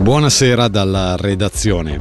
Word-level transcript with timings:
Buonasera 0.00 0.68
dalla 0.68 1.14
redazione. 1.16 2.00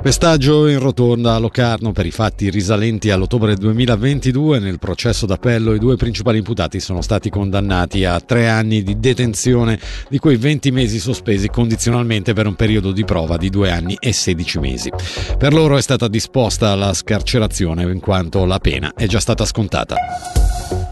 Pestaggio 0.00 0.68
in 0.68 0.78
rotonda 0.78 1.34
a 1.34 1.38
Locarno 1.38 1.90
per 1.90 2.06
i 2.06 2.10
fatti 2.10 2.48
risalenti 2.48 3.10
all'ottobre 3.10 3.56
2022. 3.56 4.60
Nel 4.60 4.78
processo 4.78 5.26
d'appello 5.26 5.74
i 5.74 5.80
due 5.80 5.96
principali 5.96 6.38
imputati 6.38 6.78
sono 6.78 7.02
stati 7.02 7.30
condannati 7.30 8.04
a 8.04 8.20
tre 8.20 8.48
anni 8.48 8.82
di 8.82 9.00
detenzione, 9.00 9.80
di 10.08 10.18
cui 10.18 10.36
20 10.36 10.70
mesi 10.70 11.00
sospesi 11.00 11.48
condizionalmente 11.48 12.34
per 12.34 12.46
un 12.46 12.54
periodo 12.54 12.92
di 12.92 13.04
prova 13.04 13.36
di 13.36 13.50
due 13.50 13.70
anni 13.70 13.96
e 13.98 14.12
16 14.12 14.58
mesi. 14.60 14.90
Per 15.36 15.52
loro 15.52 15.76
è 15.76 15.82
stata 15.82 16.06
disposta 16.06 16.74
la 16.76 16.94
scarcerazione 16.94 17.82
in 17.82 17.98
quanto 17.98 18.44
la 18.44 18.58
pena 18.58 18.92
è 18.94 19.06
già 19.06 19.18
stata 19.18 19.44
scontata. 19.44 19.96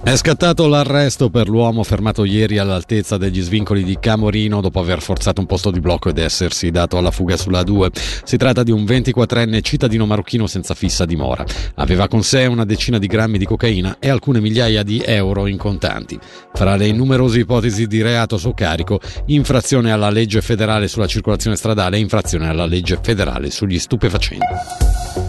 È 0.05 0.17
scattato 0.17 0.67
l'arresto 0.67 1.31
per 1.31 1.49
l'uomo 1.49 1.85
fermato 1.85 2.25
ieri 2.25 2.59
all'altezza 2.59 3.17
degli 3.17 3.41
svincoli 3.41 3.85
di 3.85 3.99
Camorino 4.01 4.61
dopo 4.61 4.81
aver 4.81 5.01
forzato 5.01 5.41
un 5.41 5.47
posto 5.47 5.71
di 5.71 5.79
blocco 5.79 6.09
ed 6.09 6.19
essersi 6.19 6.73
dato 6.73 6.99
alla 6.99 7.13
fuga 7.13 7.37
sulla 7.37 7.63
2. 7.63 7.91
Si 8.25 8.37
tratta 8.37 8.65
di 8.65 8.73
un 8.73 8.83
24enne 8.83 9.63
cittadino 9.63 10.05
marocchino 10.05 10.49
senza 10.49 10.75
fissa 10.75 11.05
dimora. 11.05 11.45
Aveva 11.77 12.09
con 12.09 12.25
sé 12.25 12.47
una 12.47 12.65
decina 12.65 12.99
di 12.99 13.07
grammi 13.07 13.39
di 13.39 13.45
cocaina 13.45 13.99
e 14.01 14.11
alcune 14.11 14.41
migliaia 14.41 14.83
di 14.83 15.01
euro 15.07 15.47
in 15.47 15.57
contanti. 15.57 16.19
Fra 16.53 16.75
le 16.75 16.91
numerose 16.91 17.39
ipotesi 17.39 17.87
di 17.87 18.03
reato 18.03 18.35
a 18.35 18.39
suo 18.39 18.55
carico, 18.55 18.99
infrazione 19.27 19.93
alla 19.93 20.11
legge 20.11 20.43
federale 20.43 20.89
sulla 20.89 21.07
circolazione 21.07 21.55
stradale 21.55 21.97
e 21.97 22.01
infrazione 22.01 22.49
alla 22.49 22.67
legge 22.67 22.99
federale 23.01 23.53
sugli 23.53 23.79
stupefacenti. 23.79 24.47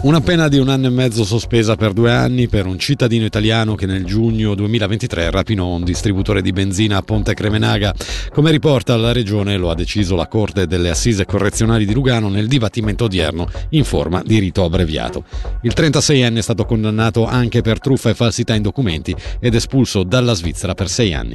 Una 0.02 0.20
pena 0.20 0.48
di 0.48 0.58
un 0.58 0.68
anno 0.68 0.86
e 0.86 0.90
mezzo 0.90 1.24
sospesa 1.24 1.76
per 1.76 1.92
due 1.92 2.12
anni 2.12 2.48
per 2.48 2.66
un 2.66 2.78
cittadino 2.78 3.24
italiano 3.24 3.74
che 3.74 3.86
nel 3.86 4.04
giugno 4.04 4.54
2023 4.64 5.30
rapinò 5.30 5.66
un 5.66 5.84
distributore 5.84 6.40
di 6.40 6.52
benzina 6.52 6.96
a 6.96 7.02
Ponte 7.02 7.34
Cremenaga. 7.34 7.94
Come 8.32 8.50
riporta 8.50 8.96
la 8.96 9.12
regione, 9.12 9.58
lo 9.58 9.68
ha 9.68 9.74
deciso 9.74 10.16
la 10.16 10.26
Corte 10.26 10.66
delle 10.66 10.88
Assise 10.88 11.26
Correzionali 11.26 11.84
di 11.84 11.92
Lugano 11.92 12.30
nel 12.30 12.48
dibattimento 12.48 13.04
odierno 13.04 13.46
in 13.70 13.84
forma 13.84 14.22
di 14.24 14.38
rito 14.38 14.64
abbreviato. 14.64 15.24
Il 15.62 15.74
36enne 15.76 16.38
è 16.38 16.42
stato 16.42 16.64
condannato 16.64 17.26
anche 17.26 17.60
per 17.60 17.78
truffa 17.78 18.08
e 18.08 18.14
falsità 18.14 18.54
in 18.54 18.62
documenti 18.62 19.14
ed 19.38 19.54
espulso 19.54 20.02
dalla 20.02 20.32
Svizzera 20.32 20.72
per 20.72 20.88
sei 20.88 21.12
anni. 21.12 21.32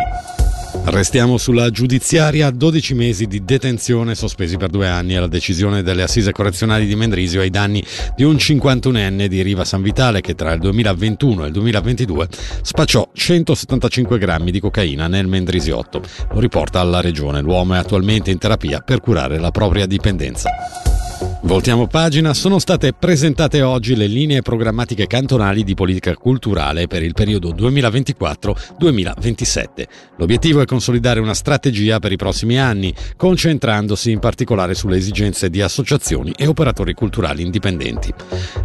Restiamo 0.71 1.37
sulla 1.37 1.69
giudiziaria, 1.69 2.49
12 2.49 2.93
mesi 2.93 3.25
di 3.25 3.43
detenzione 3.43 4.15
sospesi 4.15 4.57
per 4.57 4.69
due 4.69 4.87
anni 4.87 5.15
alla 5.15 5.27
decisione 5.27 5.83
delle 5.83 6.03
assise 6.03 6.31
correzionali 6.31 6.85
di 6.85 6.95
Mendrisio 6.95 7.41
ai 7.41 7.49
danni 7.49 7.83
di 8.15 8.23
un 8.23 8.35
51enne 8.35 9.25
di 9.25 9.41
Riva 9.41 9.65
San 9.65 9.81
Vitale 9.81 10.21
che 10.21 10.35
tra 10.35 10.51
il 10.53 10.59
2021 10.59 11.43
e 11.43 11.47
il 11.47 11.53
2022 11.53 12.27
spacciò 12.61 13.09
175 13.13 14.17
grammi 14.17 14.51
di 14.51 14.59
cocaina 14.59 15.07
nel 15.07 15.27
Mendrisiotto. 15.27 16.01
Lo 16.31 16.39
riporta 16.39 16.79
alla 16.79 17.01
regione. 17.01 17.41
L'uomo 17.41 17.75
è 17.75 17.77
attualmente 17.77 18.31
in 18.31 18.37
terapia 18.37 18.79
per 18.79 18.99
curare 18.99 19.37
la 19.37 19.51
propria 19.51 19.85
dipendenza. 19.85 20.49
Voltiamo 21.41 21.87
pagina, 21.87 22.33
sono 22.33 22.59
state 22.59 22.91
presentate 22.91 23.61
oggi 23.61 23.95
le 23.95 24.07
linee 24.07 24.41
programmatiche 24.41 25.07
cantonali 25.07 25.63
di 25.63 25.73
politica 25.73 26.13
culturale 26.15 26.87
per 26.87 27.01
il 27.01 27.13
periodo 27.13 27.53
2024-2027. 27.53 29.67
L'obiettivo 30.17 30.59
è 30.59 30.65
consolidare 30.65 31.21
una 31.21 31.33
strategia 31.33 31.99
per 31.99 32.11
i 32.11 32.17
prossimi 32.17 32.59
anni, 32.59 32.93
concentrandosi 33.15 34.11
in 34.11 34.19
particolare 34.19 34.75
sulle 34.75 34.97
esigenze 34.97 35.49
di 35.49 35.61
associazioni 35.61 36.33
e 36.37 36.45
operatori 36.45 36.93
culturali 36.93 37.41
indipendenti. 37.41 38.13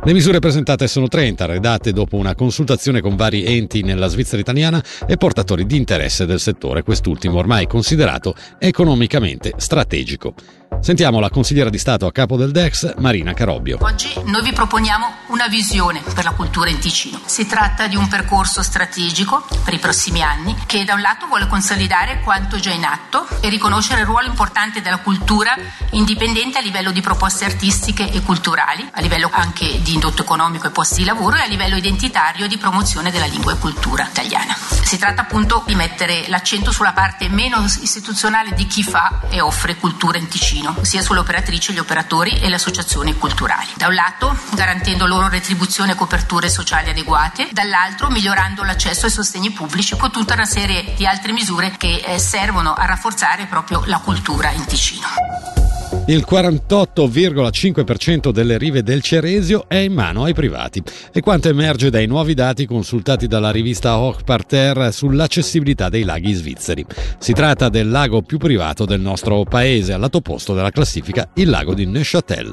Le 0.03 0.13
misure 0.13 0.41
presentate 0.41 0.89
sono 0.89 1.07
30, 1.07 1.47
redatte 1.47 1.93
dopo 1.93 2.17
una 2.17 2.35
consultazione 2.35 3.01
con 3.01 3.15
vari 3.15 3.45
enti 3.45 3.83
nella 3.83 4.09
Svizzera 4.09 4.43
italiana 4.43 4.83
e 5.07 5.17
portatori 5.17 5.65
di 5.65 5.77
interesse 5.77 6.27
del 6.27 6.41
settore, 6.41 6.83
quest'ultimo 6.83 7.39
ormai 7.39 7.69
considerato 7.69 8.35
economicamente 8.59 9.53
strategico. 9.59 10.35
Sentiamo 10.81 11.19
la 11.19 11.31
consigliera 11.31 11.71
di 11.71 11.79
Stato 11.79 12.05
a 12.05 12.13
capo 12.13 12.37
del 12.37 12.51
DEX, 12.65 12.95
Marina 12.97 13.35
Carobbio. 13.35 13.79
Oggi 13.81 14.11
noi 14.25 14.43
vi 14.43 14.53
proponiamo 14.53 15.13
una 15.27 15.49
visione 15.49 16.01
per 16.15 16.25
la 16.25 16.31
cultura 16.31 16.71
in 16.71 16.79
Ticino. 16.79 17.21
Si 17.27 17.47
tratta 17.47 17.87
di 17.87 17.97
un 17.97 18.09
percorso 18.09 18.63
strategico 18.63 19.47
per 19.63 19.75
i 19.75 19.79
prossimi 19.79 20.23
anni 20.23 20.57
che 20.65 20.85
da 20.85 20.95
un 20.95 21.03
lato 21.03 21.27
vuole 21.27 21.47
consolidare 21.47 22.21
quanto 22.21 22.59
già 22.59 22.71
in 22.71 22.85
atto 22.85 23.27
e 23.41 23.51
riconoscere 23.51 24.01
il 24.01 24.07
ruolo 24.07 24.29
importante 24.29 24.81
della 24.81 24.99
cultura 24.99 25.55
indipendente 25.91 26.59
a 26.59 26.63
livello 26.63 26.91
di 26.91 27.03
proposte 27.03 27.45
artistiche 27.45 28.11
e 28.11 28.23
culturali, 28.23 28.89
a 28.93 29.01
livello 29.01 29.29
anche 29.31 29.83
di 29.83 29.95
indotto 29.95 30.23
economico 30.23 30.67
e 30.67 30.71
posti 30.71 31.01
di 31.01 31.05
lavoro 31.05 31.37
e 31.37 31.41
a 31.41 31.47
livello 31.47 31.77
identitario 31.77 32.47
di 32.47 32.57
promozione 32.57 33.11
della 33.11 33.27
lingua 33.27 33.53
e 33.53 33.59
cultura 33.59 34.07
italiana. 34.09 34.57
Si 34.57 34.97
tratta 34.97 35.23
appunto 35.23 35.63
di 35.67 35.75
mettere 35.75 36.25
l'accento 36.29 36.73
sulla 36.73 36.93
parte 36.93 37.29
meno 37.29 37.63
istituzionale 37.65 38.53
di 38.55 38.67
chi 38.67 38.83
fa 38.83 39.21
e 39.29 39.41
offre 39.41 39.77
cultura 39.77 40.19
in 40.19 40.29
Ticino 40.29 40.77
sia 40.83 41.03
sulle 41.03 41.19
operatrici, 41.19 41.73
gli 41.73 41.79
operatori 41.79 42.39
e 42.41 42.49
le 42.55 42.57
associazioni 42.57 43.17
culturali. 43.19 43.69
Da 43.77 43.89
un 43.89 43.95
lato 43.95 44.37
garantendo 44.53 45.07
loro 45.07 45.29
retribuzione 45.29 45.93
e 45.93 45.95
coperture 45.95 46.49
sociali 46.49 46.91
adeguate, 46.91 47.49
dall'altro 47.51 48.09
migliorando 48.09 48.63
l'accesso 48.63 49.07
ai 49.07 49.13
sostegni 49.13 49.51
pubblici 49.51 49.97
con 49.97 50.11
tutta 50.11 50.35
una 50.35 50.45
serie 50.45 50.95
di 50.97 51.07
altre 51.07 51.33
misure 51.33 51.75
che 51.77 52.03
eh, 52.05 52.19
servono 52.19 52.75
a 52.75 52.87
rafforzare 52.87 53.47
proprio 53.47 53.83
la 53.87 53.99
cultura 53.99 54.51
in 54.51 54.65
Ticino. 54.65 55.64
Il 56.07 56.27
48,5% 56.29 58.31
delle 58.31 58.59
rive 58.59 58.83
del 58.83 59.01
Ceresio 59.01 59.65
è 59.67 59.77
in 59.77 59.95
mano 59.95 60.25
ai 60.25 60.35
privati 60.35 60.83
e 61.11 61.23
quanto 61.23 61.49
emerge 61.49 61.89
dai 61.89 62.07
nuovi 62.07 62.35
dati 62.35 62.67
consultati 62.67 63.27
dalla 63.27 63.51
rivista 63.51 63.97
Hoch 63.97 64.23
Parterre 64.23 64.93
sull'accessibilità 64.93 65.89
dei 65.89 66.03
laghi 66.03 66.35
svizzeri. 66.35 66.85
Si 67.19 67.33
tratta 67.33 67.71
del 67.71 67.89
lago 67.89 68.21
più 68.21 68.37
privato 68.37 68.85
del 68.85 69.01
nostro 69.01 69.45
paese, 69.45 69.95
al 69.95 70.01
lato 70.01 70.19
opposto 70.19 70.53
della 70.53 70.71
classifica 70.71 71.31
il 71.37 71.49
lago 71.49 71.73
di 71.73 71.87
Neuchâtel. 71.87 72.51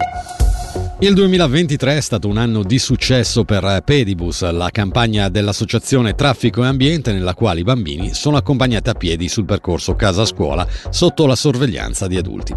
Il 0.99 1.15
2023 1.15 1.97
è 1.97 1.99
stato 1.99 2.27
un 2.27 2.37
anno 2.37 2.63
di 2.63 2.77
successo 2.77 3.43
per 3.43 3.81
Pedibus, 3.83 4.47
la 4.49 4.69
campagna 4.69 5.29
dell'associazione 5.29 6.13
Traffico 6.13 6.63
e 6.63 6.67
Ambiente 6.67 7.11
nella 7.11 7.33
quale 7.33 7.61
i 7.61 7.63
bambini 7.63 8.13
sono 8.13 8.37
accompagnati 8.37 8.89
a 8.89 8.93
piedi 8.93 9.27
sul 9.27 9.45
percorso 9.45 9.95
casa-scuola 9.95 10.65
sotto 10.89 11.25
la 11.25 11.35
sorveglianza 11.35 12.07
di 12.07 12.17
adulti. 12.17 12.55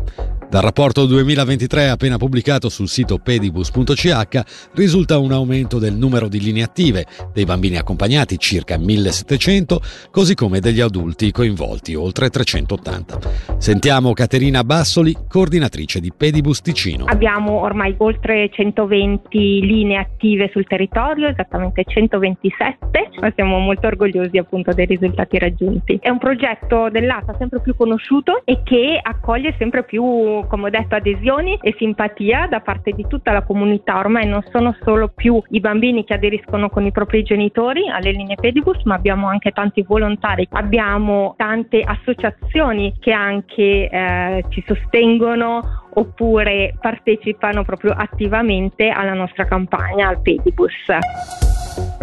Dal 0.54 0.62
rapporto 0.62 1.04
2023 1.06 1.88
appena 1.88 2.16
pubblicato 2.16 2.68
sul 2.68 2.86
sito 2.86 3.18
pedibus.ch 3.18 4.70
risulta 4.74 5.18
un 5.18 5.32
aumento 5.32 5.80
del 5.80 5.94
numero 5.94 6.28
di 6.28 6.38
linee 6.38 6.62
attive, 6.62 7.06
dei 7.32 7.44
bambini 7.44 7.76
accompagnati 7.76 8.38
circa 8.38 8.78
1700, 8.78 9.80
così 10.12 10.36
come 10.36 10.60
degli 10.60 10.78
adulti 10.78 11.32
coinvolti 11.32 11.96
oltre 11.96 12.30
380. 12.30 13.18
Sentiamo 13.58 14.12
Caterina 14.12 14.62
Bassoli, 14.62 15.16
coordinatrice 15.28 15.98
di 15.98 16.12
Pedibus 16.16 16.60
Ticino. 16.60 17.06
Abbiamo 17.06 17.58
ormai 17.58 17.92
oltre 17.98 18.48
120 18.52 19.36
linee 19.58 19.96
attive 19.96 20.50
sul 20.52 20.68
territorio, 20.68 21.26
esattamente 21.26 21.82
127, 21.84 23.10
ma 23.20 23.32
siamo 23.34 23.58
molto 23.58 23.88
orgogliosi 23.88 24.38
appunto 24.38 24.72
dei 24.72 24.86
risultati 24.86 25.36
raggiunti. 25.36 25.98
È 26.00 26.10
un 26.10 26.18
progetto 26.18 26.90
dell'ATA 26.90 27.34
sempre 27.38 27.60
più 27.60 27.74
conosciuto 27.74 28.42
e 28.44 28.60
che 28.62 29.00
accoglie 29.02 29.52
sempre 29.58 29.82
più 29.82 30.42
come 30.46 30.66
ho 30.66 30.70
detto, 30.70 30.94
adesioni 30.94 31.58
e 31.60 31.74
simpatia 31.78 32.46
da 32.48 32.60
parte 32.60 32.92
di 32.92 33.06
tutta 33.06 33.32
la 33.32 33.42
comunità. 33.42 33.98
Ormai 33.98 34.26
non 34.26 34.42
sono 34.50 34.76
solo 34.82 35.08
più 35.08 35.42
i 35.50 35.60
bambini 35.60 36.04
che 36.04 36.14
aderiscono 36.14 36.68
con 36.68 36.84
i 36.84 36.92
propri 36.92 37.22
genitori 37.22 37.88
alle 37.88 38.12
linee 38.12 38.36
pedibus, 38.36 38.82
ma 38.84 38.94
abbiamo 38.94 39.28
anche 39.28 39.50
tanti 39.50 39.82
volontari, 39.82 40.46
abbiamo 40.50 41.34
tante 41.36 41.80
associazioni 41.80 42.94
che 42.98 43.12
anche 43.12 43.88
eh, 43.88 44.44
ci 44.48 44.62
sostengono 44.66 45.82
oppure 45.94 46.76
partecipano 46.80 47.64
proprio 47.64 47.92
attivamente 47.92 48.88
alla 48.88 49.14
nostra 49.14 49.44
campagna 49.44 50.08
al 50.08 50.20
pedibus. 50.20 51.53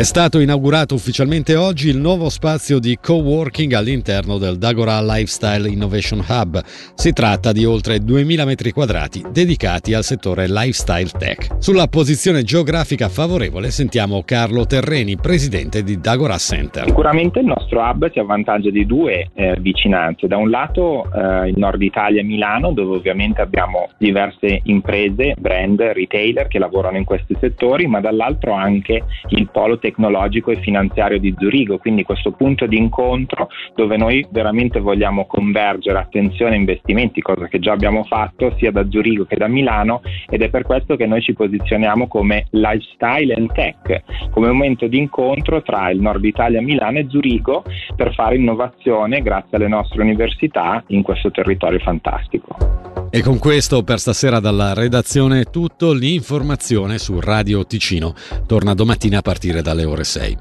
È 0.02 0.04
stato 0.04 0.40
inaugurato 0.40 0.96
ufficialmente 0.96 1.56
oggi 1.56 1.88
il 1.90 1.98
nuovo 1.98 2.30
spazio 2.30 2.80
di 2.80 2.98
co-working 3.00 3.74
all'interno 3.74 4.38
del 4.38 4.58
Dagora 4.58 5.02
Lifestyle 5.02 5.70
Innovation 5.70 6.26
Hub. 6.28 6.60
Si 6.64 7.14
tratta 7.14 7.52
di 7.52 7.66
oltre 7.66 8.00
2000 8.00 8.46
metri 8.46 8.72
quadrati 8.72 9.24
dedicati 9.32 9.94
al 9.94 10.04
settore 10.04 10.48
lifestyle 10.48 11.10
tech. 11.18 11.58
Sulla 11.60 11.88
posizione 11.88 12.44
geografica 12.44 13.10
favorevole 13.10 13.70
sentiamo 13.70 14.24
Carlo 14.26 14.66
Terreni, 14.66 15.18
presidente 15.18 15.84
di 15.84 16.00
Dagora 16.00 16.38
Center. 16.38 16.86
Sicuramente 16.86 17.40
il 17.40 17.46
nostro 17.46 17.82
hub 17.82 18.12
si 18.12 18.20
avvantaggia 18.20 18.72
di 18.72 18.86
due 18.86 19.30
eh, 19.34 19.56
vicinanze. 19.60 20.28
Da 20.28 20.38
un 20.38 20.50
lato 20.50 21.06
eh, 21.14 21.50
il 21.50 21.56
nord 21.58 21.82
Italia 21.82 22.24
Milano, 22.24 22.72
dove 22.72 22.96
ovviamente 22.96 23.42
abbiamo 23.42 23.90
diverse 23.98 24.62
imprese, 24.64 25.36
brand, 25.38 25.80
retailer 25.80 26.48
che 26.48 26.60
lavorano 26.60 26.98
in 26.98 27.04
questi 27.04 27.38
settori, 27.40 27.86
ma 27.86 28.02
dall'altro 28.02 28.54
anche 28.54 29.04
il 29.30 29.48
polo 29.52 29.61
polo 29.62 29.78
tecnologico 29.78 30.50
e 30.50 30.60
finanziario 30.60 31.20
di 31.20 31.36
Zurigo, 31.38 31.78
quindi 31.78 32.02
questo 32.02 32.32
punto 32.32 32.66
di 32.66 32.78
incontro 32.78 33.48
dove 33.76 33.96
noi 33.96 34.26
veramente 34.32 34.80
vogliamo 34.80 35.28
convergere 35.28 36.00
attenzione 36.00 36.56
e 36.56 36.58
investimenti, 36.58 37.22
cosa 37.22 37.48
che 37.48 37.60
già 37.60 37.72
abbiamo 37.72 38.04
fatto 38.04 38.56
sia 38.58 38.72
da 38.72 38.90
Zurigo 38.90 39.26
che 39.26 39.36
da 39.36 39.48
Milano 39.48 40.02
ed 40.28 40.42
è 40.42 40.50
per 40.50 40.64
questo 40.64 40.96
che 40.96 41.06
noi 41.06 41.22
ci 41.22 41.34
posizioniamo 41.34 42.08
come 42.08 42.48
lifestyle 42.50 43.36
and 43.36 43.52
tech, 43.54 44.02
come 44.32 44.48
momento 44.48 44.88
di 44.88 44.98
incontro 44.98 45.62
tra 45.62 45.92
il 45.92 46.02
nord 46.02 46.26
Italia, 46.26 46.60
Milano 46.60 46.98
e 46.98 47.06
Zurigo 47.08 47.64
per 47.96 48.16
fare 48.16 48.38
innovazione 48.38 49.22
grazie 49.22 49.58
alle 49.58 49.68
nostre 49.68 50.02
università 50.02 50.84
in 50.88 51.04
questo 51.04 51.30
territorio 51.30 51.78
fantastico. 51.78 52.91
E 53.14 53.22
con 53.22 53.40
questo 53.40 53.84
per 53.84 54.00
stasera 54.00 54.40
dalla 54.40 54.74
redazione 54.74 55.42
è 55.42 55.50
tutto, 55.50 55.92
l'informazione 55.92 56.98
su 56.98 57.20
Radio 57.20 57.66
Ticino 57.66 58.16
torna 58.48 58.74
domattina 58.74 59.18
a 59.18 59.22
partire 59.22 59.62
dalle 59.62 59.84
ore 59.84 60.06
6. 60.06 60.38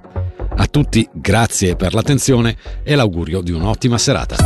A 0.56 0.66
tutti 0.66 1.08
grazie 1.12 1.74
per 1.74 1.94
l'attenzione 1.94 2.56
e 2.84 2.94
l'augurio 2.94 3.40
di 3.40 3.50
un'ottima 3.50 3.98
serata. 3.98 4.36